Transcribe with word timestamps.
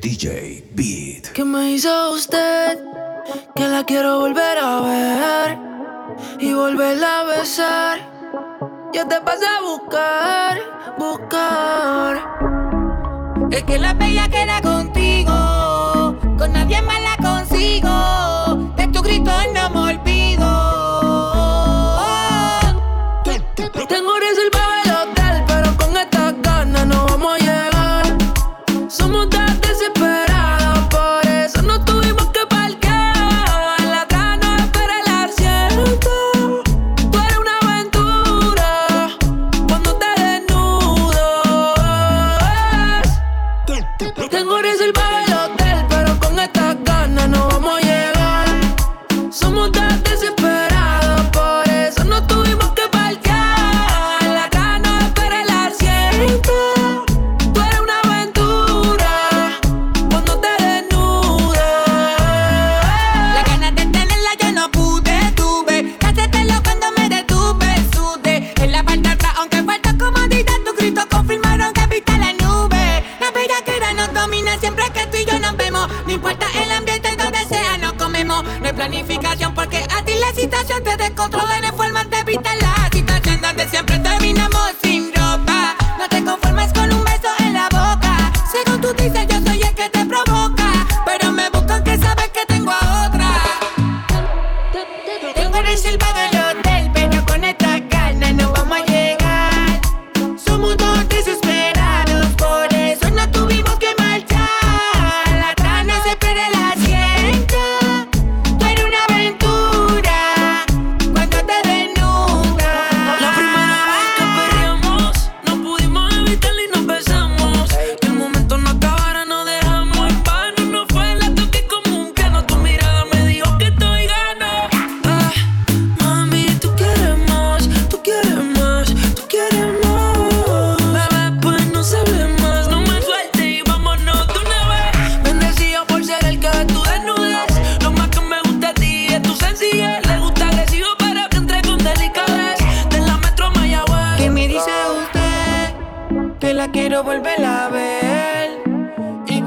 DJ 0.00 0.64
Beat. 0.74 1.32
¿Qué 1.32 1.44
me 1.44 1.72
hizo 1.72 2.12
usted? 2.12 2.78
Que 3.54 3.68
la 3.68 3.84
quiero 3.84 4.20
volver 4.20 4.58
a 4.58 4.80
ver 4.80 5.58
y 6.38 6.52
volverla 6.52 7.20
a 7.20 7.24
besar. 7.24 7.98
Yo 8.92 9.06
te 9.06 9.20
pasé 9.20 9.46
a 9.46 9.60
buscar, 9.62 10.58
buscar. 10.98 12.12
Es 13.50 13.62
que 13.64 13.78
la 13.78 13.94
bella 13.94 14.28
queda 14.28 14.60
contigo, 14.60 16.16
con 16.38 16.52
nadie 16.52 16.82
más 16.82 17.00
la 17.00 17.16
consigo. 17.16 17.93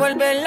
vuelve 0.07 0.35
la 0.35 0.46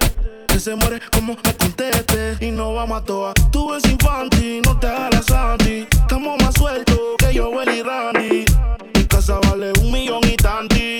se 0.61 0.75
muere 0.75 0.99
como 1.11 1.35
me 1.43 1.55
conteste 1.55 2.37
y 2.39 2.51
no 2.51 2.75
vamos 2.75 3.01
a 3.01 3.03
toa. 3.03 3.33
Tú 3.51 3.73
eres 3.73 3.91
infantil, 3.91 4.61
no 4.63 4.77
te 4.77 4.85
hagas 4.85 5.25
santi. 5.25 5.87
Estamos 5.89 6.39
más 6.39 6.53
sueltos 6.53 6.99
que 7.17 7.33
yo, 7.33 7.49
Willy 7.49 7.79
y 7.79 7.81
Randy. 7.81 8.45
Mi 8.93 9.03
casa 9.05 9.39
vale 9.39 9.73
un 9.81 9.91
millón 9.91 10.21
y 10.23 10.35
tanti. 10.35 10.99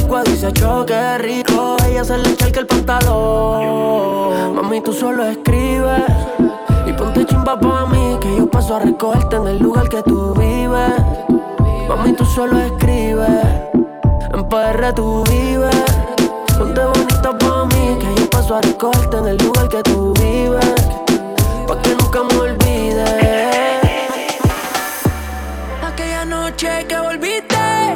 boricua 0.11 0.23
dice 0.23 0.51
choque 0.51 1.17
rico, 1.19 1.77
ella 1.87 2.03
se 2.03 2.17
le 2.17 2.31
echa 2.31 2.59
el 2.59 2.67
pantalón. 2.67 4.55
Mami, 4.55 4.81
tú 4.81 4.91
solo 4.91 5.25
escribes 5.25 6.03
y 6.85 6.93
ponte 6.93 7.25
chimba 7.25 7.57
pa' 7.57 7.85
mí, 7.85 8.17
que 8.19 8.37
yo 8.37 8.49
paso 8.49 8.75
a 8.75 8.79
recogerte 8.79 9.37
en 9.37 9.47
el 9.47 9.59
lugar 9.59 9.87
que 9.87 10.03
tú 10.03 10.33
vives. 10.33 10.93
Mami, 11.87 12.13
tú 12.13 12.25
solo 12.25 12.59
escribes, 12.59 13.45
en 14.33 14.49
PR 14.49 14.93
tú 14.93 15.23
vives. 15.29 15.75
Ponte 16.57 16.81
bonita 16.85 17.37
pa' 17.37 17.65
mí, 17.65 17.97
que 17.99 18.21
yo 18.21 18.29
paso 18.29 18.55
a 18.55 18.61
recogerte 18.61 19.17
en 19.17 19.27
el 19.27 19.37
lugar 19.37 19.69
que 19.69 19.81
tú 19.83 20.13
vives. 20.19 20.75
Pa' 21.67 21.81
que 21.81 21.95
nunca 21.95 22.23
me 22.23 22.35
olvides. 22.35 23.09
Aquella 25.81 26.25
noche 26.25 26.85
que 26.87 26.99
volviste, 26.99 27.93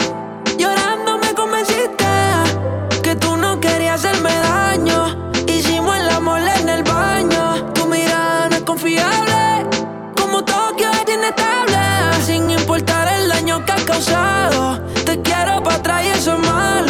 hacerme 3.96 4.30
daño. 4.30 5.32
Hicimos 5.48 5.96
el 5.98 6.10
amor 6.10 6.42
en 6.60 6.68
el 6.68 6.84
baño. 6.84 7.72
Tu 7.74 7.86
mirada 7.86 8.50
no 8.50 8.56
es 8.58 8.64
confiable, 8.64 9.66
como 10.20 10.44
Tokio 10.44 10.90
es 10.92 11.14
inestable. 11.14 11.78
Sin 12.26 12.52
importar 12.52 13.08
el 13.18 13.30
daño 13.30 13.64
que 13.66 13.72
has 13.72 13.84
causado, 13.84 14.80
te 15.06 15.22
quiero 15.22 15.64
para 15.64 15.78
atrás 15.78 16.04
y 16.06 16.10
eso 16.10 16.34
es 16.34 16.40
malo. 16.40 16.85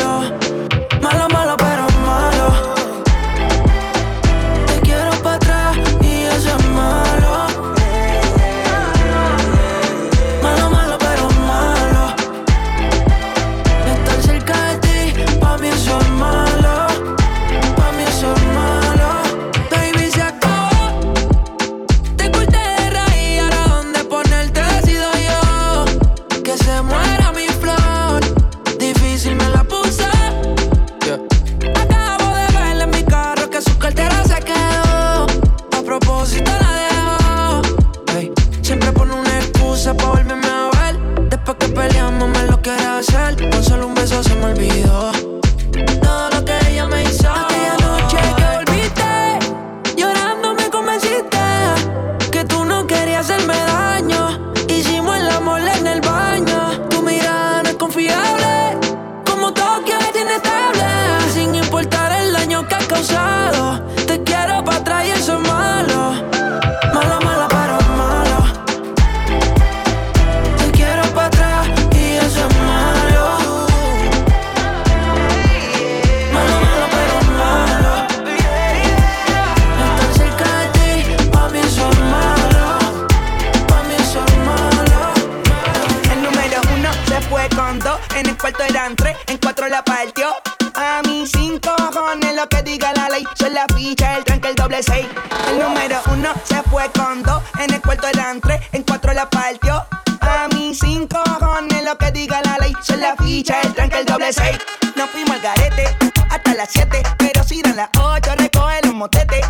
Fue 96.76 96.92
con 96.92 97.24
dos, 97.24 97.42
en 97.58 97.74
el 97.74 97.82
cuarto 97.82 98.06
eran 98.10 98.42
tres, 98.42 98.60
en 98.74 98.84
cuatro 98.84 99.14
la 99.14 99.30
partió. 99.30 99.86
A 100.20 100.50
mí 100.54 100.76
cinco 100.76 101.24
cojones 101.24 101.86
lo 101.86 101.98
que 101.98 102.12
diga 102.12 102.42
la 102.44 102.58
ley, 102.58 102.74
son 102.82 103.00
la 103.00 103.16
ficha, 103.16 103.62
el 103.62 103.74
tranque, 103.74 104.00
el 104.00 104.06
doble 104.06 104.34
seis. 104.34 104.58
Nos 104.98 105.10
fuimos 105.12 105.38
al 105.38 105.42
garete 105.42 105.86
hasta 106.30 106.54
las 106.54 106.70
siete, 106.70 107.02
pero 107.18 107.46
si 107.46 107.62
dan 107.62 107.78
las 107.78 107.90
ocho 107.98 108.36
recoge 108.36 108.82
los 108.84 108.94
motetes. 108.94 109.46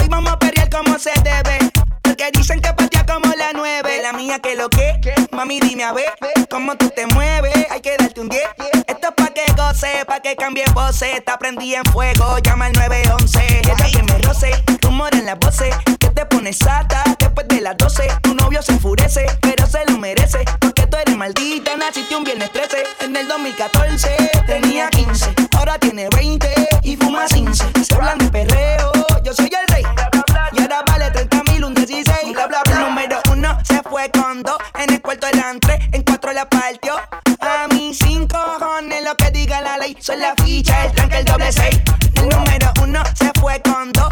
Hoy 0.00 0.08
vamos 0.08 0.32
a 0.32 0.38
pelear 0.38 0.70
como 0.70 0.98
se 0.98 1.10
debe. 1.22 1.58
Porque 2.00 2.30
dicen 2.32 2.62
que 2.62 2.72
patea 2.72 3.04
como 3.04 3.34
la 3.34 3.50
nueve. 3.52 4.00
La 4.00 4.14
mía 4.14 4.38
que 4.38 4.56
lo 4.56 4.70
que, 4.70 4.98
mami 5.32 5.60
dime 5.60 5.84
a 5.84 5.92
ver 5.92 6.14
cómo 6.48 6.74
tú 6.76 6.88
te 6.88 7.06
mueves. 7.08 7.66
Hay 7.70 7.82
que 7.82 7.98
darte 7.98 8.18
un 8.18 8.30
10. 8.30 8.42
Esto 8.86 9.08
es 9.08 9.14
pa' 9.14 9.34
que 9.34 9.44
goce, 9.58 10.06
pa' 10.06 10.20
que 10.20 10.36
cambie 10.36 10.64
voces. 10.72 11.16
Está 11.16 11.38
prendí 11.38 11.74
en 11.74 11.84
fuego, 11.84 12.38
llama 12.38 12.64
al 12.64 12.72
911. 12.72 13.60
Ella 13.62 13.74
que 13.92 14.02
me 14.04 14.18
roce, 14.20 14.64
rumor 14.80 15.14
en 15.14 15.26
las 15.26 15.38
voces. 15.38 15.74
Te 16.14 16.26
pones 16.26 16.58
sata 16.58 17.04
después 17.18 17.46
de 17.48 17.60
las 17.60 17.76
12. 17.76 18.08
Tu 18.22 18.34
novio 18.34 18.62
se 18.62 18.72
enfurece, 18.72 19.26
pero 19.40 19.66
se 19.66 19.84
lo 19.86 19.98
merece. 19.98 20.44
Porque 20.60 20.86
tú 20.86 20.96
eres 20.96 21.16
maldita, 21.16 21.76
naciste 21.76 22.16
un 22.16 22.24
viernes 22.24 22.50
13. 22.52 22.84
En 23.00 23.16
el 23.16 23.28
2014 23.28 24.16
tenía 24.46 24.88
15, 24.90 25.34
ahora 25.56 25.78
tiene 25.78 26.08
20 26.14 26.52
y 26.82 26.96
fuma 26.96 27.26
15. 27.26 27.64
Se 27.84 27.94
hablan 27.94 28.18
de 28.18 28.28
perreo, 28.28 28.92
yo 29.22 29.32
soy 29.32 29.46
el 29.46 29.74
rey. 29.74 29.84
Y 30.52 30.60
ahora 30.62 30.82
vale 30.86 31.10
30 31.10 31.42
mil, 31.44 31.64
un 31.64 31.74
16. 31.74 32.32
Bla, 32.32 32.46
bla, 32.46 32.62
bla. 32.64 32.80
Número 32.80 33.20
uno 33.30 33.58
se 33.64 33.82
fue 33.82 34.10
con 34.10 34.42
dos. 34.42 34.58
En 34.78 34.92
el 34.92 35.00
cuarto 35.00 35.26
eran 35.28 35.60
tres, 35.60 35.80
en 35.92 36.02
cuatro 36.02 36.32
la 36.32 36.48
partió. 36.48 36.94
A 37.40 37.68
mí 37.72 37.92
cinco 37.94 38.36
cojones 38.58 39.04
lo 39.04 39.16
que 39.16 39.30
diga 39.30 39.60
la 39.60 39.78
ley. 39.78 39.96
Son 40.00 40.18
la 40.18 40.34
ficha, 40.44 40.86
el 40.86 40.92
tranque, 40.92 41.18
el 41.18 41.24
doble 41.24 41.52
seis. 41.52 41.80
El 42.14 42.28
número 42.28 42.72
uno 42.82 43.02
se 43.14 43.30
fue 43.40 43.60
con 43.62 43.92
dos. 43.92 44.08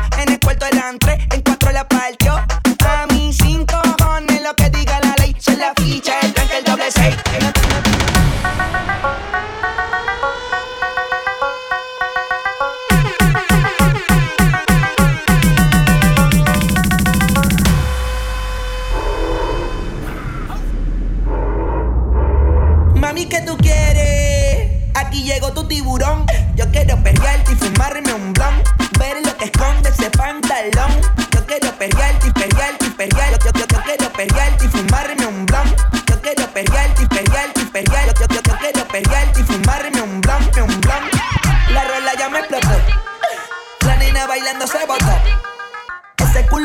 Tiburón. 25.69 26.25
Yo 26.57 26.69
quiero 26.71 26.97
perrearte 27.03 27.53
y 27.53 27.57
fumarme 27.57 28.13
un 28.13 28.33
blon. 28.33 28.63
Ver 28.99 29.19
lo 29.25 29.37
que 29.37 29.45
esconde 29.45 29.91
ese 29.91 30.11
pantalón. 30.11 31.18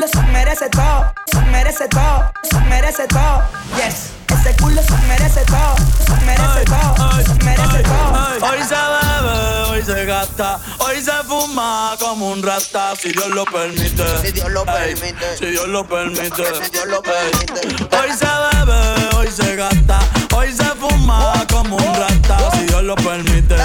Culo 0.03 0.07
se 0.07 0.31
merece 0.31 0.69
todo, 0.69 1.13
se 1.31 1.41
merece 1.51 1.87
todo, 1.87 2.31
se 2.43 2.59
merece 2.61 3.07
todo. 3.07 3.43
Yes, 3.75 4.11
ese 4.27 4.55
culo 4.57 4.81
se 4.81 4.97
merece 5.07 5.41
todo, 5.45 5.75
se 6.05 6.25
merece 6.25 6.65
todo, 6.65 7.23
se 7.23 7.45
merece 7.45 7.83
todo. 7.83 8.13
Hoy 8.41 8.63
se 8.63 8.75
bebe, 8.75 9.69
hoy 9.69 9.81
se 9.83 10.05
gasta, 10.05 10.59
hoy 10.79 11.01
se 11.01 11.11
fuma 11.23 11.95
como 11.99 12.31
un 12.31 12.43
rasta, 12.43 12.95
si 12.95 13.11
Dios 13.11 13.29
lo 13.29 13.45
permite. 13.45 14.03
Si 14.21 14.31
Dios 14.31 14.51
lo 14.51 14.61
Ey, 14.61 14.95
permite. 14.95 15.37
Si 15.37 15.45
Dios 15.45 15.67
lo 15.67 15.87
permite. 15.87 16.43
Si 16.63 16.71
Dios 16.71 16.87
lo 16.87 17.01
permite. 17.01 17.95
Hoy 17.95 18.11
se 18.17 18.25
bebe, 18.25 19.15
hoy 19.15 19.27
se 19.31 19.55
gasta, 19.55 19.99
hoy 20.35 20.51
se 20.51 20.65
fuma 20.65 21.45
como 21.49 21.77
un 21.77 21.95
rasta, 21.95 22.51
si 22.51 22.65
Dios 22.65 22.83
lo 22.83 22.95
permite. 22.95 23.55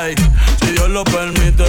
Ey, 0.00 0.14
si 0.60 0.72
Dios 0.72 0.88
lo 0.88 1.04
permite. 1.04 1.64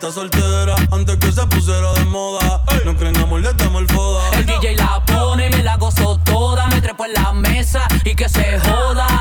Está 0.00 0.12
soltera 0.12 0.74
antes 0.92 1.16
que 1.18 1.30
se 1.30 1.46
pusiera 1.48 1.92
de 1.92 2.04
moda. 2.06 2.62
No 2.86 2.96
creen 2.96 3.18
amor, 3.18 3.42
le 3.42 3.52
damos 3.52 3.82
el 3.82 3.88
foda. 3.88 4.22
El 4.32 4.46
DJ 4.46 4.76
la 4.76 5.04
pone, 5.04 5.50
me 5.50 5.62
la 5.62 5.76
gozo 5.76 6.18
toda. 6.24 6.68
Me 6.68 6.80
trepo 6.80 7.04
en 7.04 7.12
la 7.12 7.32
mesa 7.32 7.86
y 8.04 8.14
que 8.14 8.26
se 8.26 8.58
joda. 8.60 9.19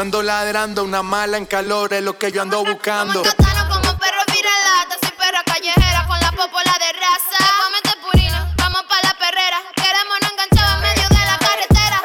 No 0.00 0.04
ando 0.04 0.22
ladrando, 0.22 0.82
una 0.82 1.02
mala 1.02 1.36
en 1.36 1.44
calor 1.44 1.92
es 1.92 2.02
lo 2.02 2.16
que 2.16 2.32
yo 2.32 2.40
ando 2.40 2.64
buscando. 2.64 3.22
Catano 3.22 3.68
como 3.68 3.98
perro 3.98 4.22
viralata, 4.34 4.96
soy 4.98 5.10
perra 5.10 5.42
callejera 5.44 6.06
con 6.08 6.18
la 6.20 6.30
popola 6.30 6.74
de 6.80 6.90
raza. 6.98 7.36
Te 7.36 7.44
voy 7.44 7.66
a 7.66 7.70
meter 7.70 8.00
purina, 8.00 8.54
vamos 8.56 8.82
pa' 8.88 8.96
la 9.02 9.12
perrera. 9.18 9.58
Queremos 9.76 10.16
no 10.22 10.28
enganchado 10.30 10.76
en 10.76 10.82
medio 10.88 11.08
de 11.10 11.26
la 11.26 11.36
carretera. 11.36 12.00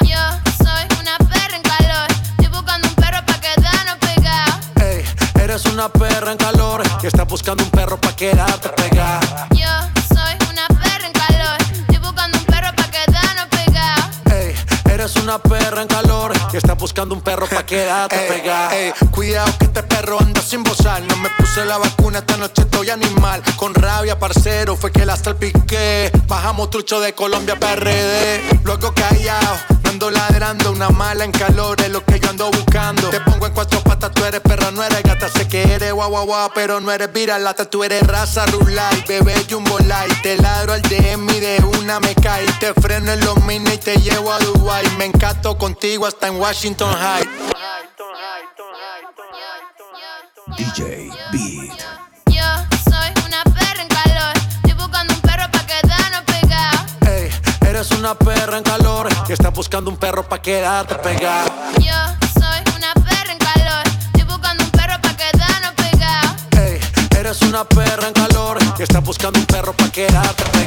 Yo, 0.00 0.08
yo 0.08 0.64
soy 0.64 1.00
una 1.00 1.18
perra 1.18 1.56
en 1.56 1.62
calor, 1.62 2.06
estoy 2.38 2.48
buscando 2.48 2.88
un 2.88 2.94
perro 2.94 3.26
pa' 3.26 3.40
quedarnos 3.40 3.98
pegados. 3.98 4.54
Ey, 4.80 5.04
eres 5.42 5.66
una 5.66 5.88
perra 5.90 6.32
en 6.32 6.38
calor 6.38 6.82
y 7.02 7.06
estás 7.06 7.26
buscando 7.26 7.62
un 7.62 7.70
perro 7.70 8.00
pa' 8.00 8.16
quedarte 8.16 8.81
quedarte 17.92 18.18
pegada. 18.28 18.74
Ey, 18.74 18.92
cuidado 19.10 19.52
que 19.58 19.66
este 19.66 19.82
perro 19.82 20.18
anda 20.20 20.40
sin 20.40 20.62
bozar. 20.62 21.02
No 21.02 21.16
me 21.16 21.28
puse 21.30 21.64
la 21.64 21.78
vacuna, 21.78 22.01
esta 22.16 22.36
noche 22.36 22.62
estoy 22.62 22.90
animal. 22.90 23.42
Con 23.56 23.74
rabia, 23.74 24.18
parcero, 24.18 24.76
fue 24.76 24.90
que 24.90 25.06
la 25.06 25.16
salpiqué. 25.16 26.10
Bajamos 26.26 26.70
trucho 26.70 27.00
de 27.00 27.14
Colombia 27.14 27.58
PRD. 27.58 28.60
Luego 28.64 28.92
callado, 28.94 29.56
ando 29.88 30.10
ladrando, 30.10 30.72
una 30.72 30.90
mala 30.90 31.24
en 31.24 31.32
calor 31.32 31.80
es 31.80 31.90
lo 31.90 32.04
que 32.04 32.18
yo 32.20 32.30
ando 32.30 32.50
buscando. 32.50 33.10
Te 33.10 33.20
pongo 33.20 33.46
en 33.46 33.52
cuatro 33.52 33.82
patas, 33.82 34.12
tú 34.12 34.24
eres 34.24 34.40
perra, 34.40 34.70
no 34.70 34.82
eres 34.82 35.02
gata. 35.02 35.28
Sé 35.28 35.48
que 35.48 35.62
eres 35.62 35.92
guau 35.92 36.10
guau 36.10 36.26
guau, 36.26 36.50
pero 36.54 36.80
no 36.80 36.90
eres 36.92 37.12
viralata. 37.12 37.64
Tú 37.68 37.84
eres 37.84 38.06
raza 38.06 38.46
rulay, 38.46 39.04
bebé 39.06 39.34
jumbo 39.48 39.78
light. 39.80 40.22
Te 40.22 40.36
ladro 40.36 40.72
al 40.72 40.82
DM 40.82 41.30
y 41.30 41.40
de 41.40 41.64
una 41.78 42.00
me 42.00 42.14
cae. 42.14 42.46
Te 42.60 42.74
freno 42.74 43.12
en 43.12 43.20
los 43.20 43.42
mini 43.44 43.72
y 43.72 43.78
te 43.78 43.96
llevo 43.96 44.32
a 44.32 44.38
Dubai. 44.38 44.84
Me 44.98 45.06
encanto 45.06 45.56
contigo 45.56 46.06
hasta 46.06 46.28
en 46.28 46.36
Washington 46.36 46.92
High. 46.94 47.28
DJ 50.56 51.10
Beat. 51.32 51.78
Yo 52.26 52.42
soy 52.88 53.12
una 53.26 53.44
perra 53.44 53.82
en 53.82 53.88
calor, 53.88 54.32
estoy 54.56 54.72
buscando 54.72 55.12
un 55.12 55.20
perro 55.20 55.50
pa' 55.50 55.66
quedarnos 55.66 56.22
pegados. 56.24 56.80
Ey, 57.06 57.30
eres 57.68 57.90
una 57.90 58.14
perra 58.14 58.56
en 58.56 58.64
calor 58.64 59.08
y 59.28 59.32
estás 59.32 59.52
buscando 59.52 59.90
un 59.90 59.98
perro 59.98 60.26
pa' 60.26 60.40
quedarte 60.40 60.94
pegada. 60.94 61.50
Yo 61.78 61.94
soy 62.40 62.74
una 62.74 62.94
perra 62.94 63.32
en 63.32 63.38
calor, 63.38 63.84
estoy 64.06 64.22
buscando 64.24 64.64
un 64.64 64.70
perro 64.70 65.00
pa' 65.02 65.16
quedarnos 65.16 65.72
pegados. 65.76 66.36
Ey, 66.56 66.80
eres 67.18 67.42
una 67.42 67.64
perra 67.64 68.08
en 68.08 68.14
calor 68.14 68.58
y 68.78 68.82
estás 68.82 69.02
buscando 69.04 69.38
un 69.38 69.46
perro 69.46 69.74
pa' 69.74 69.90
quedarte 69.90 70.44
pegada. 70.44 70.61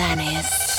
DJ 0.00 0.16
Sanes. 0.16 0.69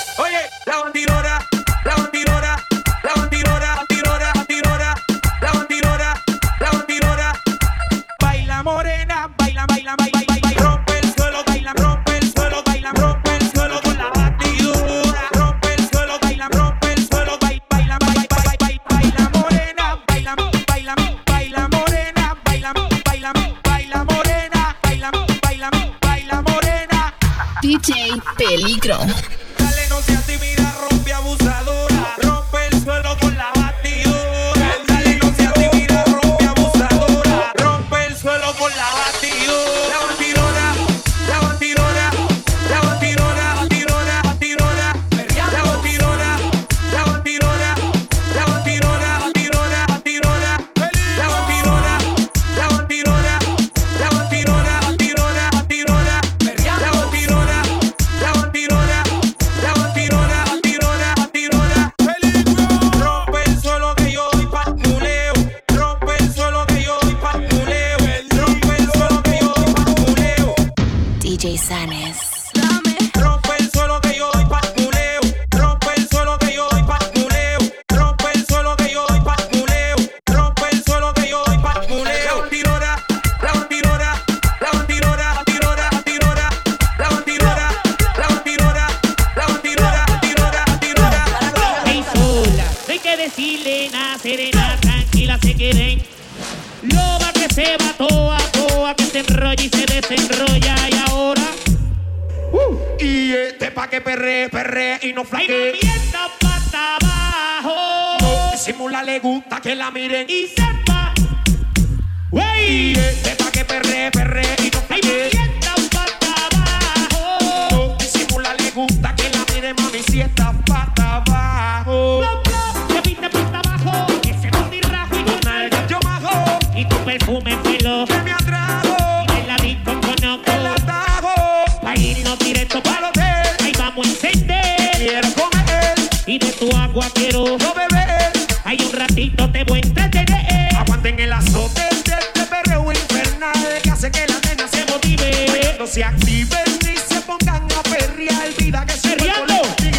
Pongan 147.21 147.67
a 147.77 147.83
perrear. 147.83 148.49
Vida 148.57 148.85
que 148.85 148.93
se 148.93 149.90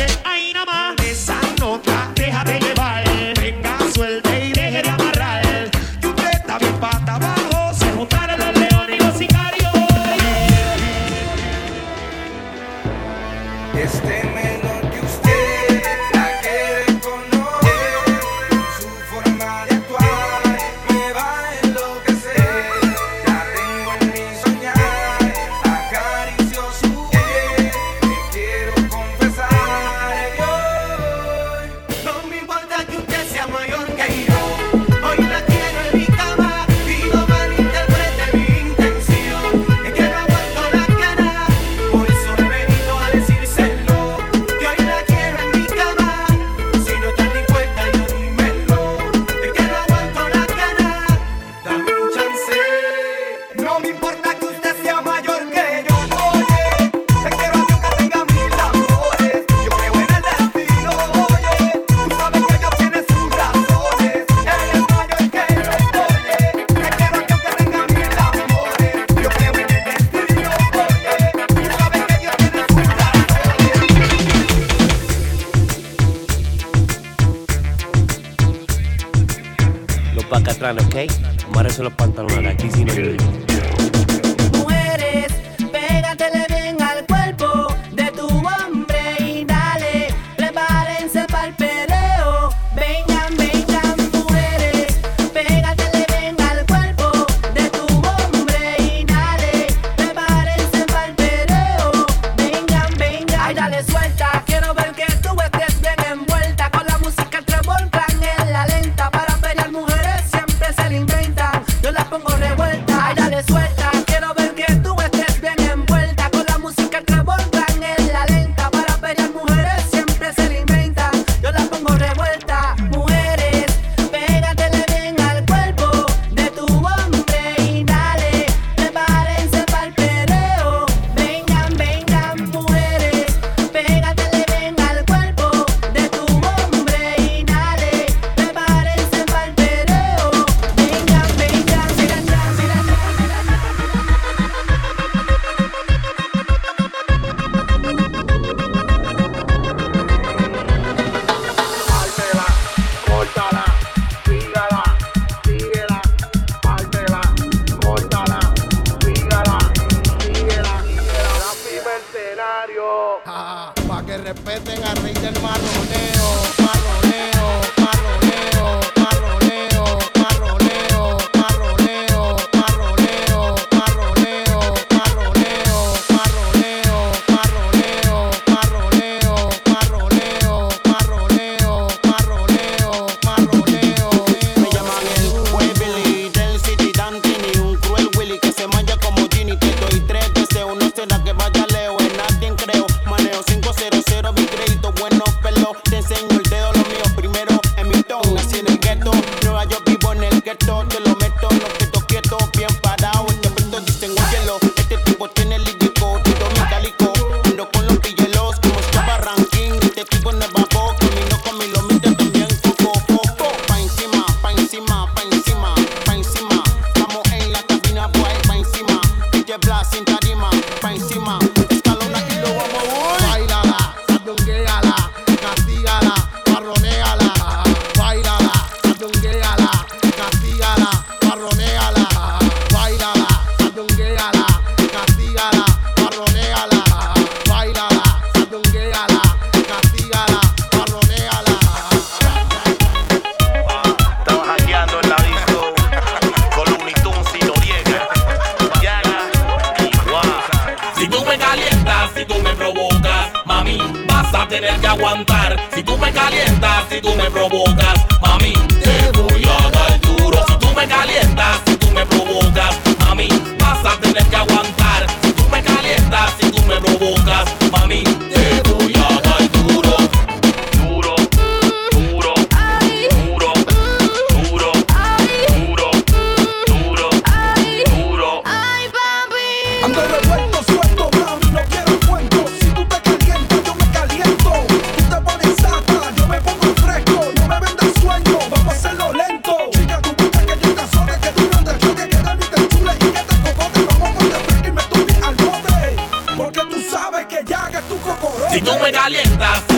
juega 298.83 299.05
alientas. 299.05 299.72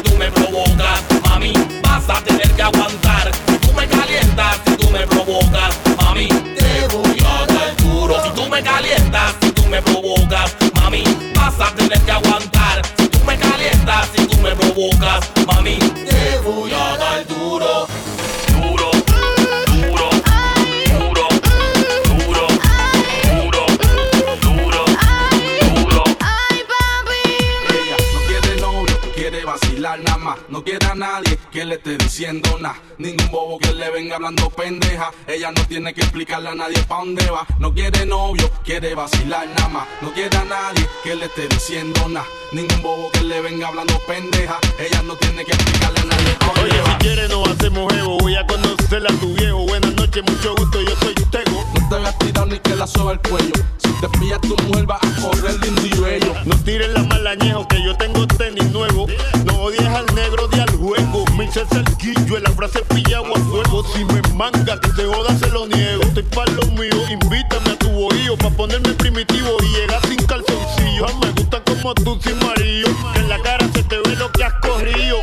ella 35.44 35.52
no 35.52 35.66
tiene 35.66 35.92
que 35.92 36.00
explicarle 36.00 36.48
a 36.48 36.54
nadie 36.54 36.78
pa' 36.88 37.00
dónde 37.00 37.30
va. 37.30 37.46
No 37.58 37.74
quiere 37.74 38.06
novio, 38.06 38.50
quiere 38.64 38.94
vacilar 38.94 39.46
nada 39.46 39.68
más. 39.68 39.86
No 40.00 40.10
quiere 40.10 40.34
a 40.38 40.44
nadie 40.44 40.88
que 41.02 41.14
le 41.14 41.26
esté 41.26 41.46
diciendo 41.48 42.00
nada. 42.08 42.24
Ningún 42.52 42.80
bobo 42.80 43.10
que 43.10 43.20
le 43.20 43.42
venga 43.42 43.68
hablando 43.68 43.98
pendeja. 44.06 44.58
Ella 44.78 45.02
no 45.02 45.14
tiene 45.16 45.44
que 45.44 45.52
explicarle 45.52 46.00
a 46.00 46.04
nadie 46.04 46.32
pa' 46.38 46.46
dónde 46.46 46.62
Oye, 46.62 46.82
si 46.86 46.92
quiere 46.96 47.28
no 47.28 47.44
hacemos 47.44 47.92
ego. 47.92 48.16
Voy 48.20 48.36
a 48.36 48.46
conocerla 48.46 49.10
a 49.10 49.20
tu 49.20 49.34
viejo. 49.34 49.58
Buenas 49.66 49.94
noches, 49.94 50.22
mucho 50.26 50.54
gusto, 50.56 50.80
yo 50.80 50.96
soy 51.02 51.14
Tego. 51.14 51.64
No 51.74 51.88
te 51.90 51.94
veas 51.96 52.18
tirado 52.18 52.46
ni 52.46 52.58
que 52.60 52.74
la 52.76 52.86
soba 52.86 53.12
el 53.12 53.20
cuello. 53.20 53.52
Si 53.76 53.92
te 54.00 54.08
pillas 54.18 54.40
tu 54.40 54.56
mujer 54.64 54.86
a 54.88 54.98
correr 55.20 55.60
lindo 55.60 55.86
y. 55.86 56.48
No 56.48 56.56
tires 56.64 56.88
la 56.88 57.02
malañejo 57.02 57.68
que 57.68 57.84
yo 57.84 57.94
tengo 57.98 58.26
tenis 58.28 58.70
nuevo. 58.70 59.06
No 59.44 59.60
odies 59.60 59.88
al 59.88 60.06
negro 60.14 60.48
de 60.48 60.62
al 60.62 60.70
juego 60.70 61.23
camisa 61.52 61.78
el 61.78 61.96
quillo, 61.96 62.38
la 62.40 62.50
frase 62.50 62.80
pillado 62.94 63.34
a 63.34 63.38
fuego. 63.40 63.84
Si 63.92 64.04
me 64.04 64.22
manga, 64.34 64.78
que 64.80 64.88
te 64.90 65.04
joda, 65.04 65.36
se 65.38 65.48
lo 65.48 65.66
niego. 65.66 66.02
Estoy 66.02 66.22
pa' 66.22 66.46
lo 66.46 66.66
mío, 66.72 67.08
invítame 67.10 67.70
a 67.70 67.78
tu 67.78 67.90
bohío, 67.90 68.36
pa' 68.36 68.50
ponerme 68.50 68.92
primitivo 68.94 69.50
y 69.62 69.76
llegar 69.76 70.00
sin 70.06 70.24
calzoncillo. 70.26 71.06
Ah, 71.06 71.12
me 71.20 71.30
gustan 71.32 71.62
como 71.64 71.94
tú 71.94 72.18
sin 72.22 72.38
marido, 72.38 72.88
que 73.12 73.20
en 73.20 73.28
la 73.28 73.40
cara 73.42 73.66
se 73.74 73.82
te 73.84 73.98
ve 73.98 74.16
lo 74.16 74.30
que 74.32 74.44
has 74.44 74.54
corrido. 74.54 75.18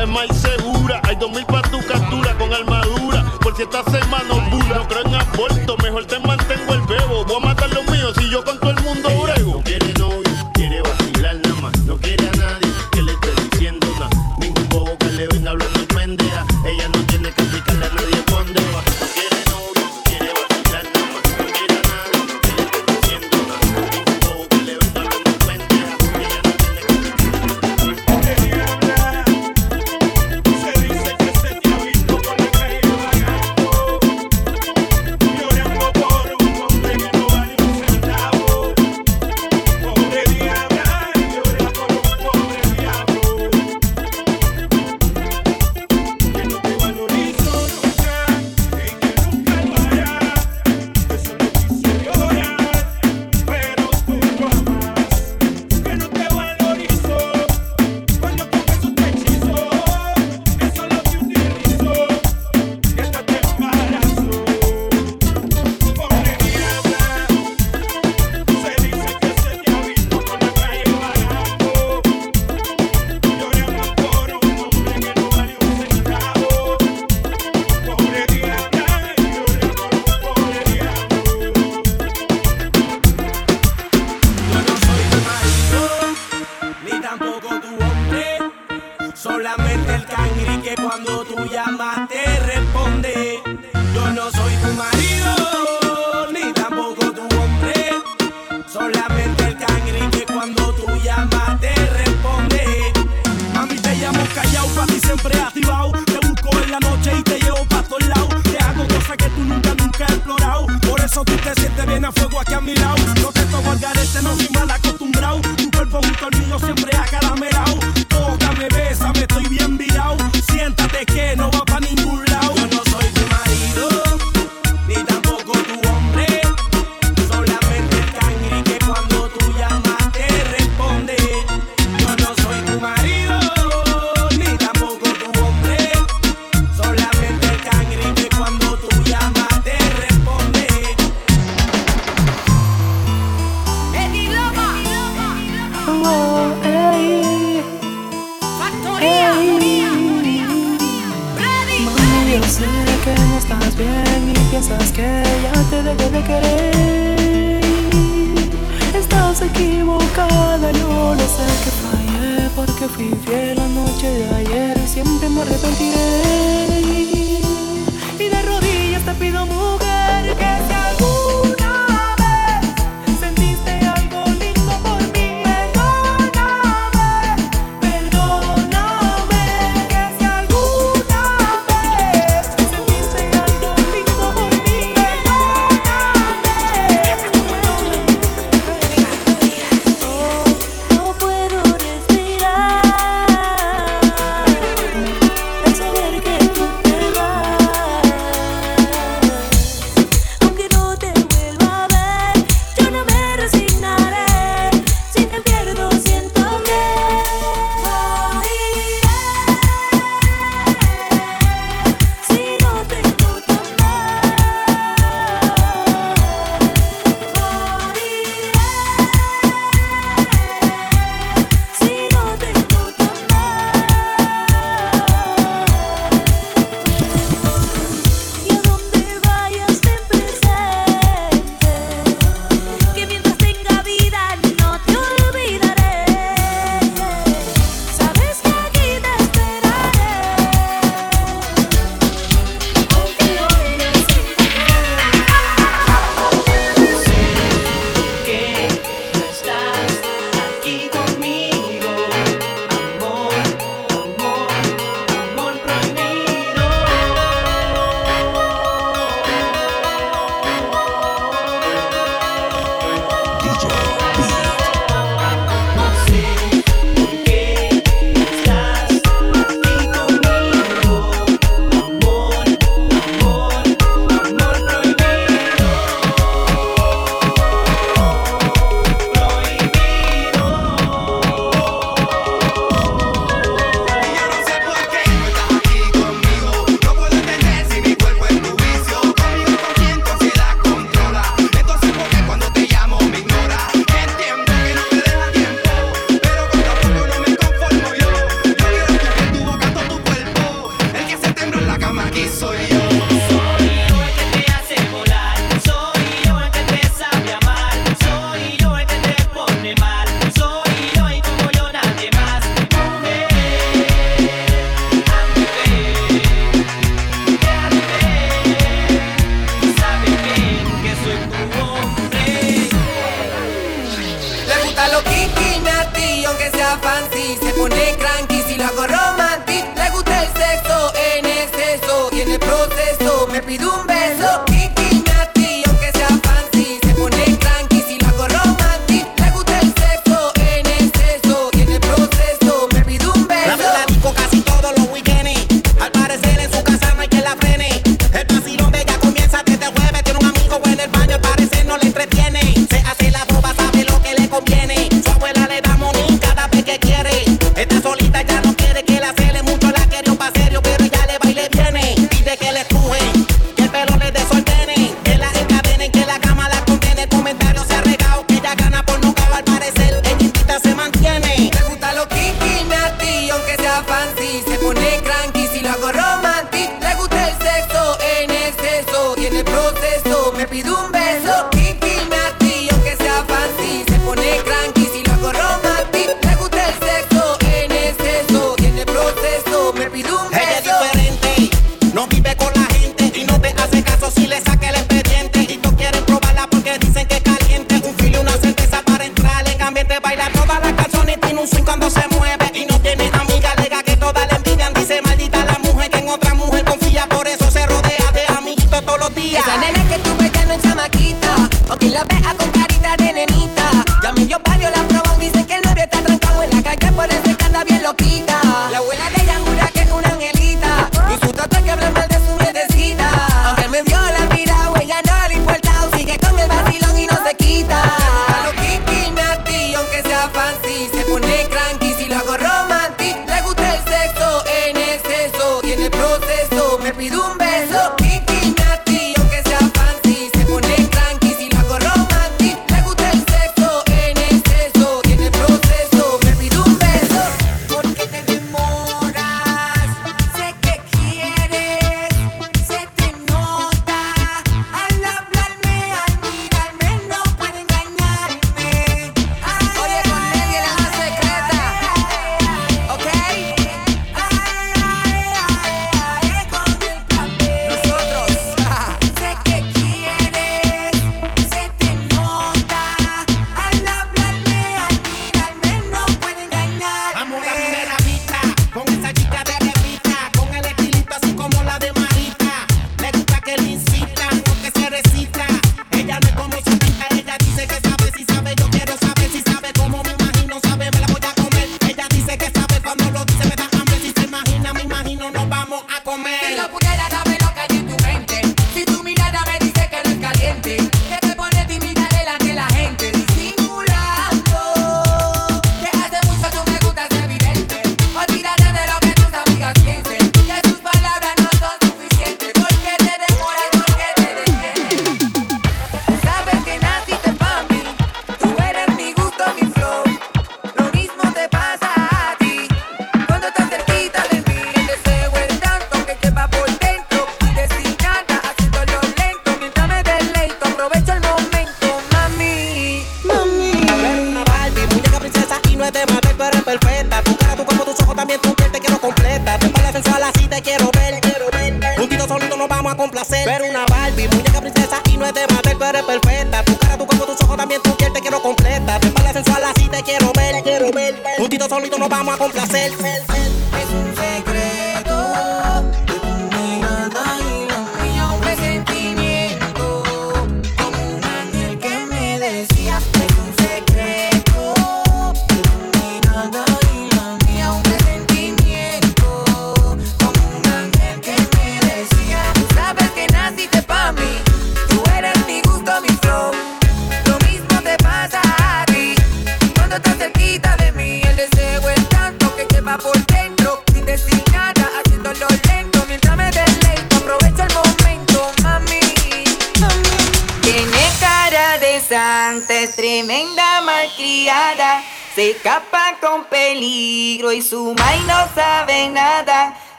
Es 0.00 0.08
más 0.08 0.26
segura, 0.36 1.00
hay 1.04 1.16
dos 1.16 1.30
mil 1.30 1.44
pa' 1.46 1.62
tu 1.62 1.80
captura 1.86 2.36
con 2.38 2.52
armadura, 2.52 3.24
por 3.40 3.56
si 3.56 3.62
esta 3.62 3.82
semana 3.84 4.24
no 4.28 4.40
no 4.40 4.88
creo 4.88 5.06
en 5.06 5.14
aborto 5.14 5.75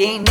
Being 0.00 0.29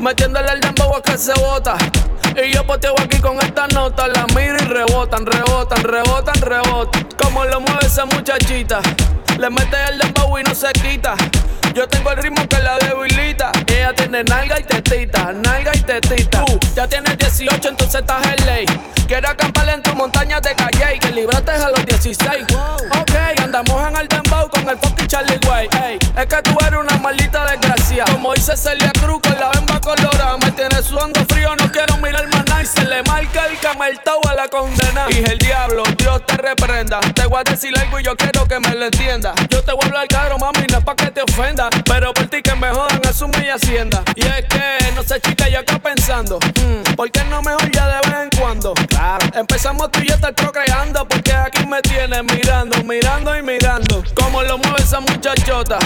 metiéndole 0.00 0.52
el 0.52 0.60
dembow 0.60 0.94
a 0.96 1.02
que 1.02 1.18
se 1.18 1.32
bota. 1.34 1.76
Y 2.36 2.52
yo 2.52 2.66
poteo 2.66 2.94
aquí 3.00 3.18
con 3.18 3.38
esta 3.40 3.66
nota, 3.68 4.08
la 4.08 4.26
miro 4.34 4.56
y 4.56 4.66
rebotan, 4.66 5.24
rebotan, 5.24 5.82
rebotan, 5.82 6.34
rebotan. 6.40 7.08
Como 7.20 7.44
lo 7.44 7.60
mueve 7.60 7.86
esa 7.86 8.04
muchachita, 8.06 8.80
le 9.38 9.50
mete 9.50 9.76
el 9.88 9.98
dembow 9.98 10.38
y 10.38 10.42
no 10.42 10.54
se 10.54 10.72
quita. 10.72 11.14
Yo 11.74 11.88
tengo 11.88 12.12
el 12.12 12.18
ritmo 12.18 12.46
que 12.48 12.58
la 12.60 12.78
debilita. 12.78 13.50
Ella 13.66 13.92
tiene 13.94 14.22
nalga 14.24 14.60
y 14.60 14.64
tetita, 14.64 15.32
nalga 15.32 15.72
y 15.74 15.80
tetita. 15.80 16.44
Tú 16.44 16.58
ya 16.76 16.86
tienes 16.86 17.18
18, 17.18 17.68
entonces 17.68 18.00
estás 18.00 18.24
en 18.26 18.46
ley. 18.46 18.66
Quiero 19.08 19.28
acampar 19.28 19.68
en 19.68 19.82
tu 19.82 19.94
montaña 19.94 20.40
de 20.40 20.54
calle 20.54 20.96
y 20.96 20.98
que 20.98 21.10
libraste 21.10 21.50
a 21.50 21.70
los 21.70 21.84
16. 21.84 22.44
Ok, 23.00 23.40
andamos 23.42 23.88
en 23.88 23.96
el 23.96 24.08
dembow 24.08 24.48
con 24.48 24.68
el 24.68 24.78
fucking 24.78 25.06
Charlie 25.08 25.38
Way. 25.48 25.68
Ey, 25.84 25.98
es 26.16 26.26
que 26.26 26.42
tú 26.42 26.56
eres 26.66 26.80
una 26.80 26.96
maldita 26.98 27.44
Como 28.02 28.34
dice 28.34 28.56
Celia 28.56 28.90
Cruz 28.92 29.20
con 29.22 29.38
la 29.38 29.50
bemba 29.50 29.80
colorada. 29.80 30.36
Me 30.38 30.50
tiene 30.52 30.82
sudando 30.82 31.24
frío, 31.26 31.54
no 31.54 31.70
quiero 31.70 31.96
mirar 31.98 32.26
más 32.28 32.44
nada. 32.46 32.62
Y 32.62 32.66
se 32.66 32.84
le 32.84 33.02
marca 33.04 33.46
el 33.46 33.58
cameltao 33.60 34.20
a 34.28 34.34
la 34.34 34.48
condena. 34.48 34.83
Y 35.10 35.18
el 35.30 35.38
diablo, 35.38 35.82
Dios 35.98 36.24
te 36.26 36.36
reprenda. 36.36 37.00
Te 37.00 37.26
voy 37.26 37.40
a 37.40 37.44
decir 37.44 37.76
algo 37.78 38.00
y 38.00 38.02
yo 38.04 38.16
quiero 38.16 38.46
que 38.46 38.58
me 38.60 38.74
lo 38.74 38.86
entiendas. 38.86 39.34
Yo 39.50 39.62
te 39.62 39.72
voy 39.72 39.82
a 39.82 39.86
hablar 39.86 40.08
caro, 40.08 40.38
mami, 40.38 40.66
no 40.70 40.78
es 40.78 40.84
pa' 40.84 40.96
que 40.96 41.10
te 41.10 41.22
ofenda. 41.22 41.68
Pero 41.84 42.12
por 42.14 42.26
ti 42.26 42.42
que 42.42 42.54
me 42.54 42.68
jodan, 42.68 43.00
asume 43.08 43.44
y 43.44 43.48
hacienda. 43.50 44.02
Y 44.14 44.22
es 44.24 44.44
que, 44.48 44.92
no 44.94 45.02
sé, 45.02 45.20
chica, 45.20 45.48
yo 45.48 45.60
acá 45.60 45.78
pensando. 45.78 46.38
mm, 46.38 46.94
¿Por 46.94 47.10
qué 47.10 47.22
no 47.24 47.42
mejor 47.42 47.70
ya 47.70 47.86
de 47.86 48.08
vez 48.08 48.18
en 48.22 48.40
cuando? 48.40 48.74
Claro. 48.88 49.26
Empezamos 49.34 49.90
tú 49.90 50.00
y 50.00 50.06
yo 50.06 50.14
a 50.14 50.16
estar 50.16 50.34
procreando. 50.34 51.06
Porque 51.06 51.32
aquí 51.32 51.66
me 51.66 51.80
tienes 51.82 52.22
mirando, 52.24 52.82
mirando 52.84 53.36
y 53.36 53.42
mirando. 53.42 54.02
Como 54.14 54.42
lo 54.42 54.58
mueve 54.58 54.82
esa 54.82 55.00
muchachota. 55.00 55.78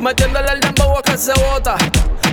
Metiéndole 0.00 0.52
el 0.52 0.60
dembow 0.60 0.98
a 0.98 1.02
que 1.02 1.16
se 1.16 1.32
bota. 1.34 1.76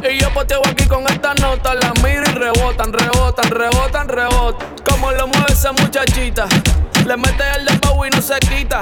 Y 0.08 0.20
yo 0.20 0.32
poteo 0.34 0.62
aquí 0.68 0.86
con 0.86 1.08
esta 1.08 1.34
nota. 1.36 1.74
La 1.76 1.94
miro 2.04 2.24
y 2.30 2.34
rebotan, 2.34 2.92
rebotan, 2.94 3.50
rebotan, 3.50 4.08
rebotan. 4.10 4.68
Como 4.88 5.12
lo 5.12 5.28
mueve 5.28 5.52
esa 5.52 5.72
muchachita. 5.72 6.25
Le 6.26 7.18
mete 7.18 7.44
el 7.56 7.66
dembow 7.66 8.04
y 8.04 8.10
no 8.10 8.20
se 8.20 8.40
quita. 8.40 8.82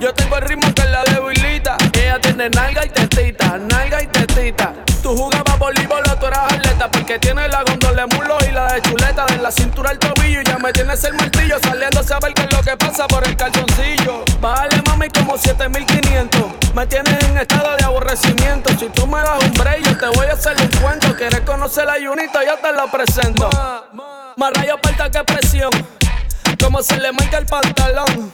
Yo 0.00 0.12
tengo 0.12 0.36
el 0.36 0.42
ritmo 0.42 0.70
que 0.74 0.84
la 0.84 1.02
debilita. 1.04 1.78
Ella 1.94 2.20
tiene 2.20 2.50
nalga 2.50 2.84
y 2.84 2.90
tetita, 2.90 3.56
nalga 3.56 4.02
y 4.02 4.06
tetita. 4.08 4.74
Tú 5.02 5.16
jugabas 5.16 5.58
voleibol 5.58 6.02
o 6.12 6.16
tú 6.16 6.26
eras 6.26 6.52
atleta 6.52 6.90
porque 6.90 7.18
tiene 7.18 7.48
la 7.48 7.62
gondola 7.62 8.04
de 8.04 8.14
mulo 8.14 8.36
y 8.46 8.52
la 8.52 8.74
de 8.74 8.82
chuleta 8.82 9.24
de 9.24 9.38
la 9.38 9.50
cintura 9.50 9.92
al 9.92 9.98
tobillo 9.98 10.42
y 10.42 10.44
ya 10.44 10.58
me 10.58 10.74
tienes 10.74 11.02
el 11.04 11.14
martillo 11.14 11.56
saliendo 11.62 12.00
a 12.00 12.02
saber 12.02 12.34
qué 12.34 12.42
es 12.42 12.52
lo 12.52 12.62
que 12.62 12.76
pasa 12.76 13.06
por 13.06 13.26
el 13.26 13.34
calzoncillo. 13.34 14.22
Bájale 14.42 14.82
mami 14.86 15.08
como 15.08 15.38
7500. 15.38 16.42
Me 16.74 16.86
tienes 16.86 17.24
en 17.24 17.38
estado 17.38 17.78
de 17.78 17.84
aborrecimiento. 17.84 18.68
Si 18.78 18.90
tú 18.90 19.06
me 19.06 19.20
das 19.22 19.42
un 19.42 19.54
break, 19.54 19.84
yo 19.84 19.96
te 19.96 20.06
voy 20.18 20.26
a 20.26 20.34
hacer 20.34 20.54
un 20.60 20.68
cuento. 20.82 21.16
Quieres 21.16 21.40
conocer 21.40 21.86
la 21.86 21.94
Junita, 21.94 22.44
yo 22.44 22.58
te 22.58 22.72
lo 22.74 22.90
presento. 22.90 23.48
Más 24.36 24.52
rayo 24.52 24.76
falta 24.82 25.10
que 25.10 25.24
presión. 25.24 25.70
Como 26.64 26.82
se 26.82 26.98
le 26.98 27.12
marca 27.12 27.36
el 27.36 27.44
pantalón. 27.44 28.32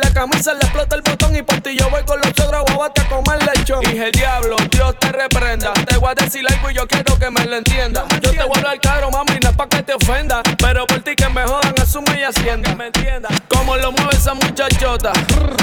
La 0.00 0.12
camisa 0.12 0.52
le 0.54 0.60
explota 0.60 0.96
el 0.96 1.02
botón 1.02 1.36
y 1.36 1.42
por 1.42 1.60
ti 1.60 1.76
yo 1.76 1.88
voy 1.90 2.02
con 2.04 2.18
los 2.18 2.28
otros 2.28 2.64
guabate 2.68 3.00
a 3.00 3.08
comer 3.08 3.38
lechón. 3.42 3.84
El 3.84 4.12
diablo, 4.12 4.56
Dios 4.70 4.98
te 4.98 5.12
reprenda. 5.12 5.72
Te 5.72 5.96
voy 5.96 6.10
a 6.10 6.14
decir 6.14 6.44
algo 6.48 6.70
y 6.70 6.74
yo 6.74 6.86
quiero 6.86 7.18
que 7.18 7.30
me 7.30 7.44
lo 7.44 7.56
entienda. 7.56 8.04
Yo 8.20 8.30
te 8.30 8.42
voy 8.42 8.50
a 8.54 8.58
hablar 8.58 8.80
caro, 8.80 9.10
mami, 9.10 9.38
no 9.42 9.50
es 9.50 9.56
pa' 9.56 9.68
que 9.68 9.82
te 9.82 9.94
ofenda. 9.94 10.42
Pero 10.58 10.86
por 10.86 11.00
ti 11.00 11.14
que 11.14 11.28
me 11.28 11.42
jodan, 11.42 11.74
asume 11.80 12.20
y 12.20 12.22
hacienda. 12.22 12.74
me 12.74 12.86
entienda. 12.86 13.28
Como 13.48 13.76
lo 13.76 13.92
mueve 13.92 14.16
esa 14.16 14.34
muchachota. 14.34 15.12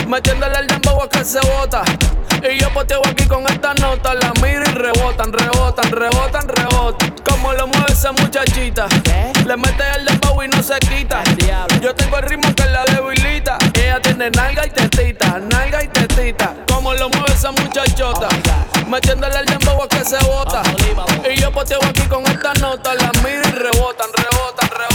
Metiéndole 0.07 0.59
el 0.59 0.67
dembow 0.67 1.01
a 1.03 1.09
que 1.09 1.23
se 1.23 1.39
bota. 1.41 1.83
Y 2.41 2.59
yo 2.59 2.69
poteo 2.73 3.01
aquí 3.05 3.25
con 3.25 3.43
esta 3.47 3.73
nota. 3.75 4.13
La 4.15 4.31
miro 4.41 4.63
y 4.63 4.73
rebotan, 4.73 5.31
rebotan, 5.33 5.91
rebotan, 5.91 6.47
rebotan. 6.47 7.15
Como 7.23 7.53
lo 7.53 7.67
mueve 7.67 7.91
esa 7.91 8.11
muchachita. 8.11 8.87
Le 9.45 9.57
mete 9.57 9.83
el 9.95 10.05
dembow 10.05 10.43
y 10.43 10.47
no 10.47 10.61
se 10.63 10.77
quita. 10.79 11.23
Yo 11.81 11.93
tengo 11.95 12.17
el 12.17 12.23
ritmo 12.23 12.53
que 12.55 12.65
la 12.65 12.85
debilita. 12.85 13.57
Ella 13.73 13.99
tiene 14.01 14.18
nalga 14.27 14.65
y 14.65 14.69
tetita, 14.69 15.39
nalga 15.39 15.81
y 15.81 15.87
tetita. 15.87 16.53
Como 16.67 16.93
lo 16.93 17.09
mueve 17.09 17.33
esa 17.33 17.51
muchachota. 17.51 18.27
Metiéndole 18.87 19.39
el 19.39 19.45
dembow 19.45 19.81
a 19.81 19.87
que 19.87 20.03
se 20.03 20.17
bota. 20.25 20.61
Y 21.29 21.39
yo 21.39 21.51
poteo 21.51 21.79
aquí 21.87 22.01
con 22.07 22.25
esta 22.25 22.53
nota. 22.55 22.95
La 22.95 23.11
miro 23.23 23.47
y 23.47 23.51
rebotan, 23.51 24.09
rebotan, 24.13 24.69
rebotan. 24.69 24.88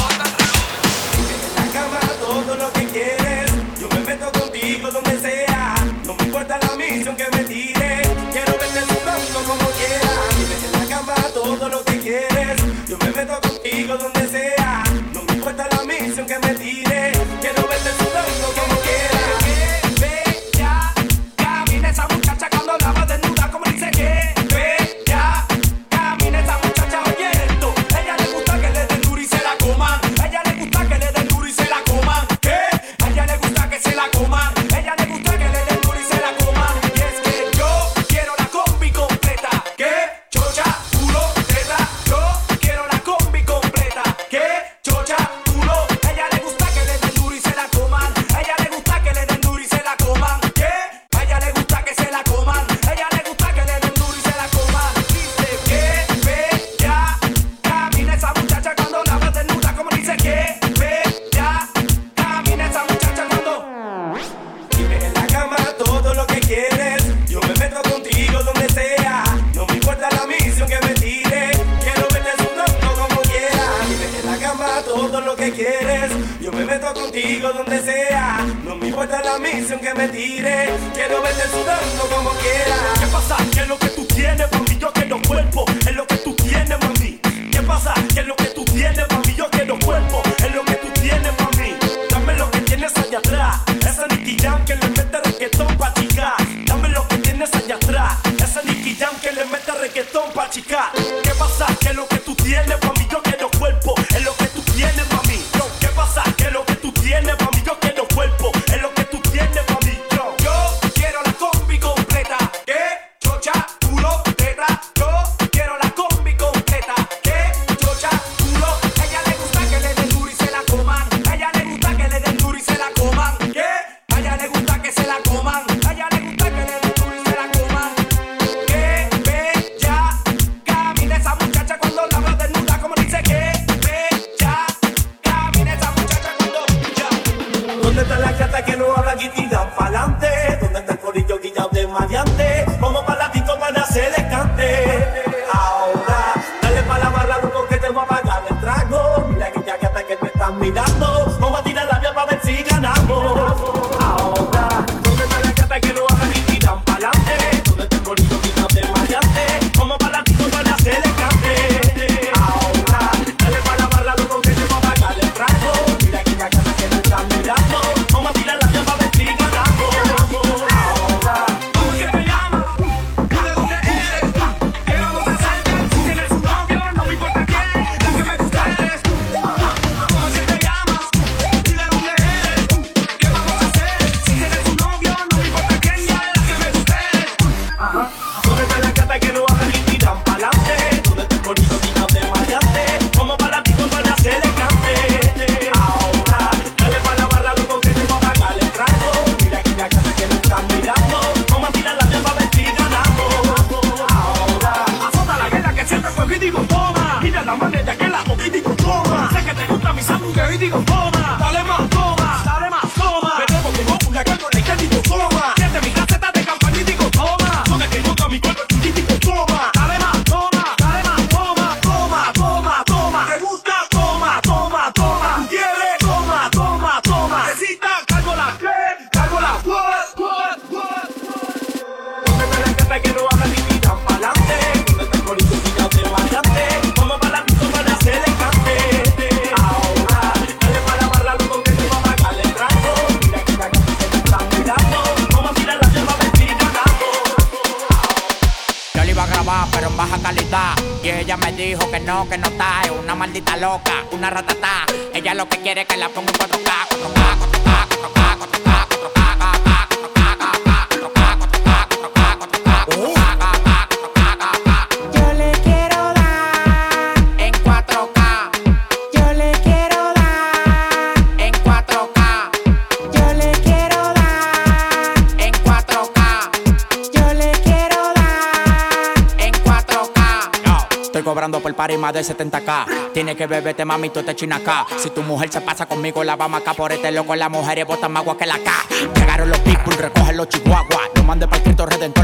de 282.14 282.22
70k. 282.22 283.12
Tiene 283.12 283.36
que 283.36 283.46
beberte, 283.46 283.84
mami, 283.84 284.10
tú 284.10 284.22
te 284.22 284.34
china. 284.34 284.60
Si 284.98 285.10
tu 285.10 285.22
mujer 285.22 285.50
se 285.52 285.60
pasa 285.60 285.86
conmigo, 285.86 286.22
la 286.24 286.36
vamos 286.36 286.60
acá 286.60 286.72
por 286.72 286.92
este 286.92 287.10
loco. 287.10 287.34
Las 287.34 287.50
mujeres 287.50 287.86
botan 287.86 288.12
más 288.12 288.22
agua 288.22 288.38
que 288.38 288.46
la 288.46 288.58
K. 288.58 288.72
Llegaron 289.14 289.50
los 289.50 289.58
people, 289.60 289.96
recogen 289.96 290.36
los 290.36 290.48
chihuahuas. 290.48 291.10
Lo 291.16 291.24
mandé 291.24 291.46
para 291.46 291.58
el 291.58 291.62
Cristo 291.64 291.86
Redentor 291.86 292.23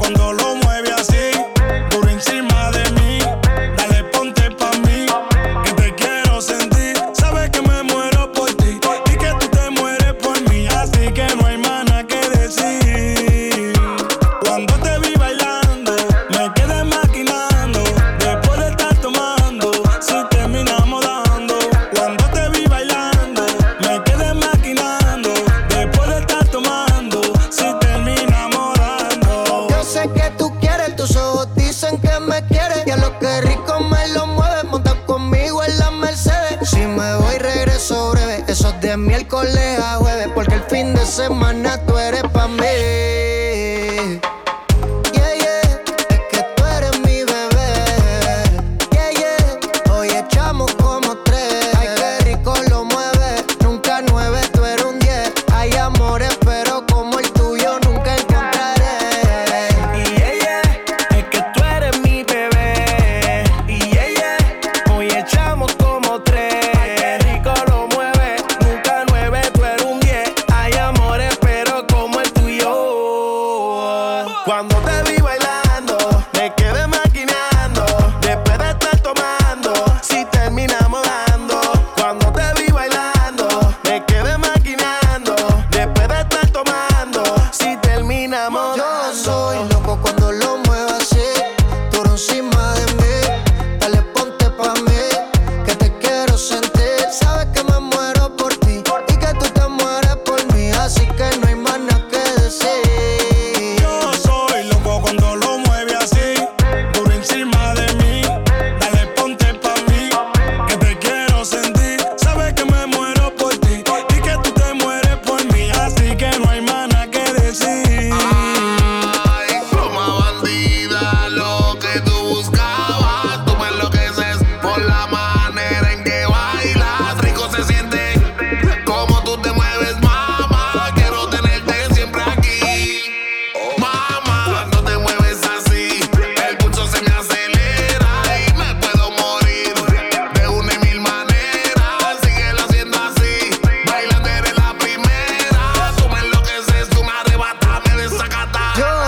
cuando 0.00 0.32
lo 0.32 0.49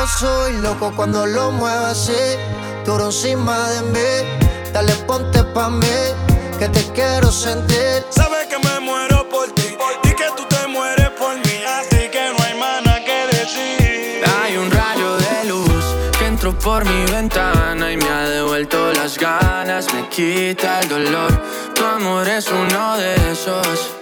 soy 0.07 0.57
loco 0.59 0.93
cuando 0.95 1.27
lo 1.27 1.51
muevo 1.53 1.87
así, 1.87 2.37
duro 2.85 3.07
encima 3.07 3.69
de 3.71 3.83
mí. 3.83 4.71
Dale 4.73 4.95
ponte 5.07 5.43
pa 5.45 5.69
mí, 5.69 5.97
que 6.59 6.69
te 6.69 6.83
quiero 6.93 7.31
sentir. 7.31 8.05
Sabes 8.11 8.47
que 8.47 8.59
me 8.59 8.81
muero 8.81 9.29
por 9.29 9.51
ti 9.53 9.77
y 10.05 10.09
que 10.09 10.27
tú 10.37 10.45
te 10.49 10.67
mueres 10.67 11.11
por 11.11 11.35
mí, 11.37 11.63
así 11.79 12.09
que 12.11 12.33
no 12.37 12.45
hay 12.45 12.55
mana 12.59 13.05
que 13.05 13.37
decir. 13.37 14.25
Hay 14.43 14.57
un 14.57 14.71
rayo 14.71 15.17
de 15.17 15.45
luz 15.49 15.85
que 16.19 16.27
entró 16.27 16.59
por 16.59 16.85
mi 16.85 17.05
ventana 17.13 17.93
y 17.93 17.97
me 17.97 18.09
ha 18.09 18.29
devuelto 18.29 18.93
las 18.95 19.19
ganas, 19.19 19.93
me 19.95 20.09
quita 20.09 20.81
el 20.81 20.89
dolor. 20.89 21.43
Tu 21.75 21.85
amor 21.85 22.29
es 22.29 22.49
uno 22.49 22.97
de 22.97 23.33
esos 23.33 24.02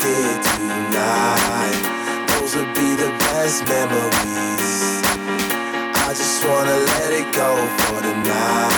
did 0.00 0.42
tonight. 0.42 1.80
Those 2.28 2.56
would 2.56 2.74
be 2.74 2.94
the 2.94 3.10
best 3.18 3.66
memories. 3.66 5.02
I 6.06 6.14
just 6.14 6.44
wanna 6.46 6.76
let 6.92 7.12
it 7.12 7.28
go 7.34 7.50
for 7.78 8.02
tonight. 8.02 8.77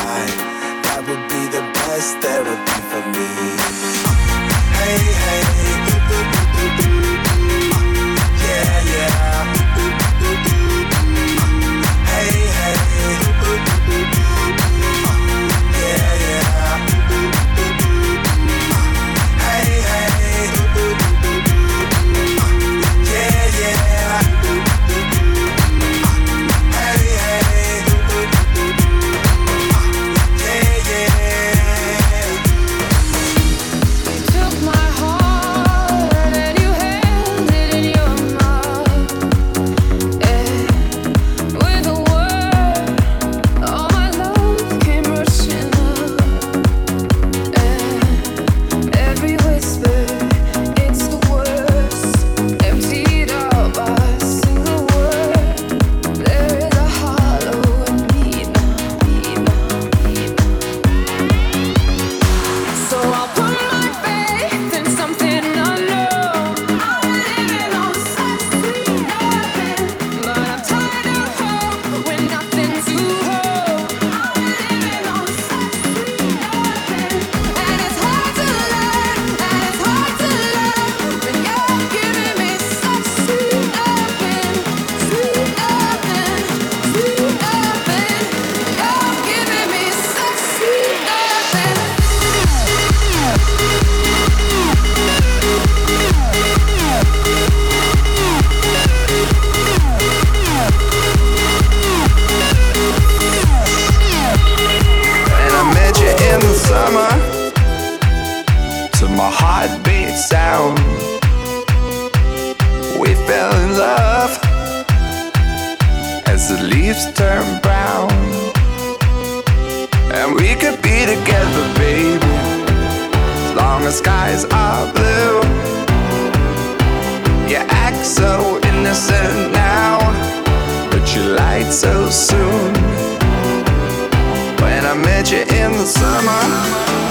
in 135.71 135.79
the 135.79 135.87
summer. 135.87 137.09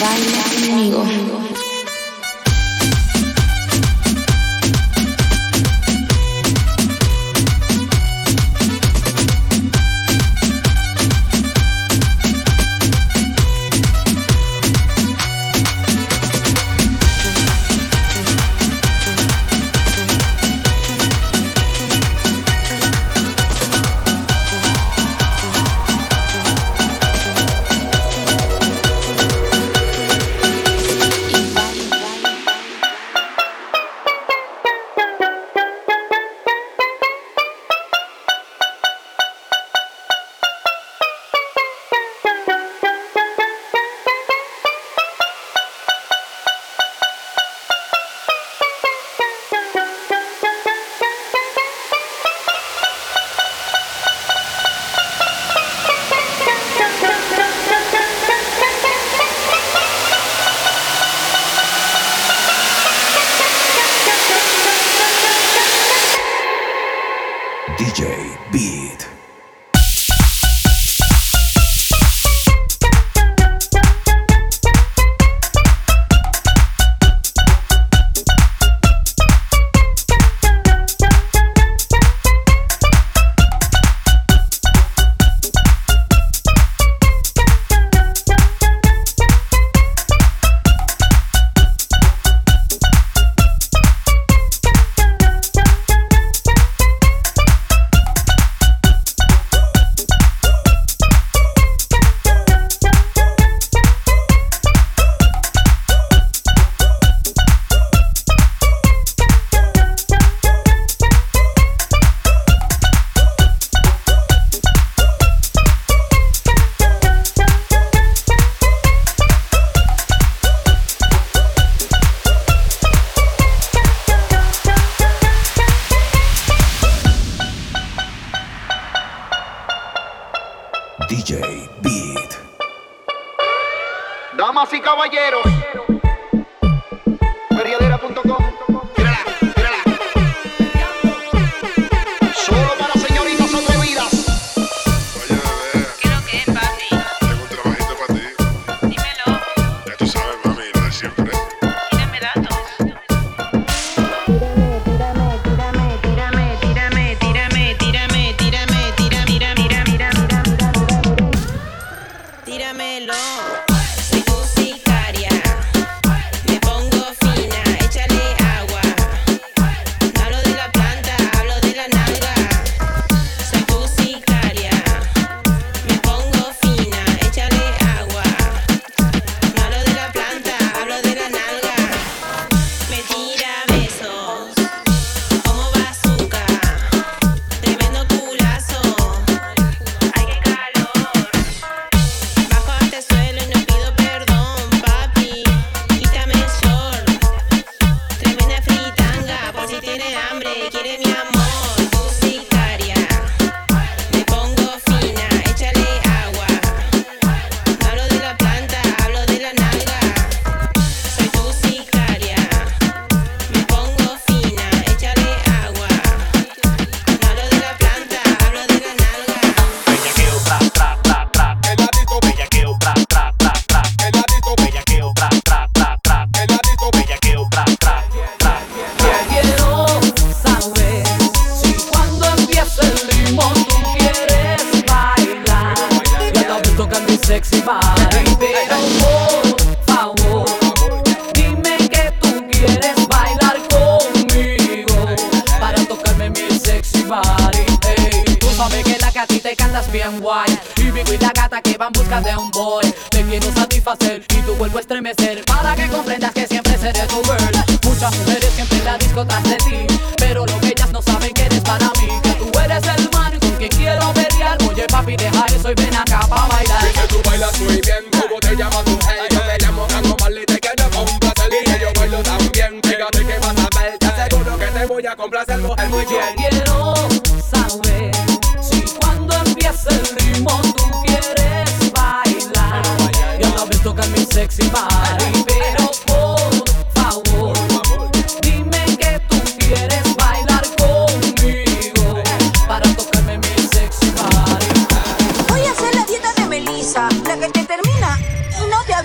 Baila 0.00 0.42
conmigo. 0.52 1.55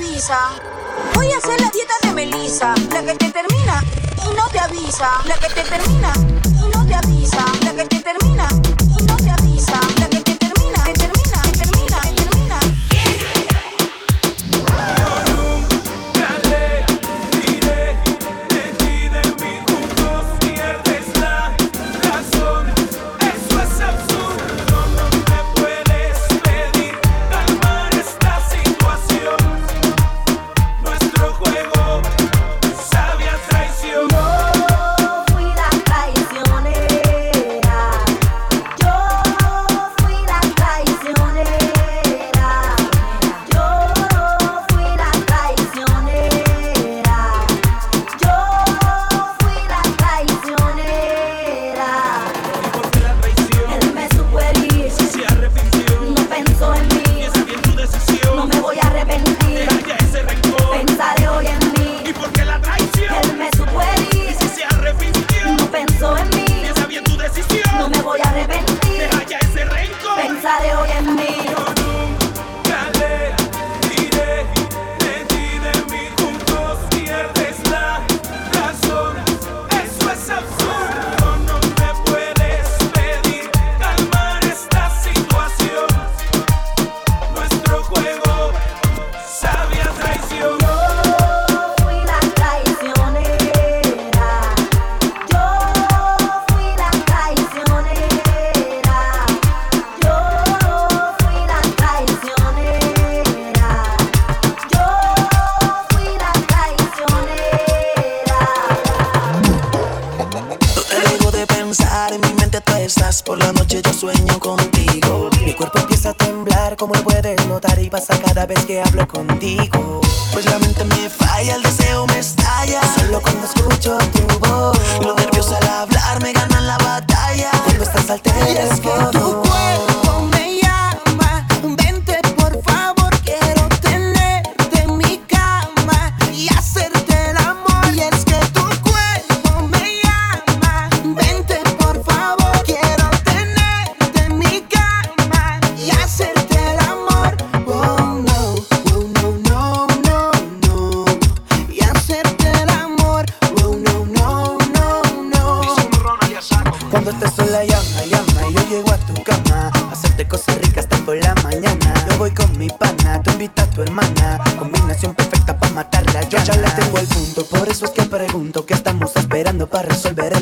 avisa. 0.02 0.38
Voy 1.14 1.32
a 1.32 1.38
hacer 1.38 1.62
la 1.62 1.70
dieta 1.70 1.94
de 2.02 2.14
Melissa, 2.14 2.74
la 2.92 3.04
que 3.04 3.14
te 3.16 3.32
termina 3.32 3.84
y 4.18 4.36
no 4.36 4.48
te 4.50 4.60
avisa, 4.60 5.10
la 5.26 5.36
que 5.36 5.48
te 5.50 5.64
termina 5.64 6.14
y 6.46 6.76
no 6.76 6.86
te 6.86 6.96
avisa, 6.96 7.46
la 7.64 7.72
que 7.74 7.86
te 7.86 8.00
termina. 8.00 8.21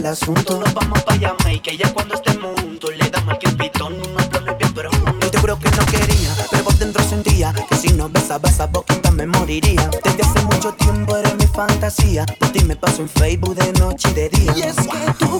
asunto. 0.09 0.59
Nos 0.59 0.73
vamos 0.73 1.01
pa' 1.03 1.17
Jamaica 1.17 1.71
y 1.71 1.77
ya 1.77 1.93
cuando 1.93 2.15
estemos 2.15 2.59
juntos 2.59 2.91
le 2.97 3.09
damos 3.09 3.35
al 3.45 3.55
pitón 3.55 3.93
unos 3.93 4.25
planes 4.27 4.57
bien 4.57 4.73
profundos. 4.73 5.27
Y 5.27 5.29
te 5.29 5.37
juro 5.37 5.59
que 5.59 5.69
no 5.69 5.85
quería, 5.85 6.35
pero 6.51 6.63
por 6.63 6.75
dentro 6.75 7.03
sentía 7.03 7.53
que 7.69 7.75
si 7.75 7.93
no 7.93 8.09
besaba 8.09 8.49
esa 8.49 8.65
boquita 8.67 9.11
me 9.11 9.27
moriría. 9.27 9.89
Desde 10.03 10.23
hace 10.23 10.41
mucho 10.45 10.73
tiempo 10.73 11.15
era 11.15 11.33
mi 11.35 11.45
fantasía, 11.45 12.25
por 12.39 12.49
ti 12.49 12.63
me 12.63 12.75
paso 12.75 13.03
en 13.03 13.09
Facebook 13.09 13.55
de 13.55 13.71
noche 13.79 14.09
y 14.09 14.13
de 14.13 14.29
día. 14.29 14.53
Y 14.57 14.61
es 14.63 14.75
que 14.75 15.13
tu 15.19 15.39